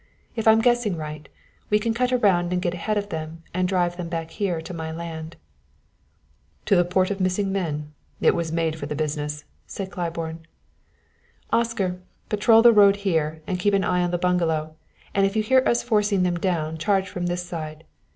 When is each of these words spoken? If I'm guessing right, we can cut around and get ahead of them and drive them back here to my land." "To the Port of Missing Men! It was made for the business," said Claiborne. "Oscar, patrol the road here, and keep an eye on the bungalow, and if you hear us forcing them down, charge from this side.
If 0.35 0.47
I'm 0.47 0.61
guessing 0.61 0.97
right, 0.97 1.29
we 1.69 1.77
can 1.77 1.93
cut 1.93 2.11
around 2.11 2.51
and 2.51 2.59
get 2.59 2.73
ahead 2.73 2.97
of 2.97 3.09
them 3.09 3.43
and 3.53 3.67
drive 3.67 3.97
them 3.97 4.09
back 4.09 4.31
here 4.31 4.59
to 4.59 4.73
my 4.73 4.91
land." 4.91 5.35
"To 6.65 6.75
the 6.75 6.83
Port 6.83 7.11
of 7.11 7.19
Missing 7.19 7.51
Men! 7.51 7.93
It 8.19 8.33
was 8.33 8.51
made 8.51 8.77
for 8.77 8.87
the 8.87 8.95
business," 8.95 9.43
said 9.67 9.91
Claiborne. 9.91 10.47
"Oscar, 11.53 11.99
patrol 12.29 12.63
the 12.63 12.73
road 12.73 12.95
here, 13.05 13.43
and 13.45 13.59
keep 13.59 13.75
an 13.75 13.83
eye 13.83 14.01
on 14.01 14.09
the 14.09 14.17
bungalow, 14.17 14.73
and 15.13 15.27
if 15.27 15.35
you 15.35 15.43
hear 15.43 15.61
us 15.67 15.83
forcing 15.83 16.23
them 16.23 16.37
down, 16.39 16.79
charge 16.79 17.07
from 17.07 17.27
this 17.27 17.45
side. 17.45 17.83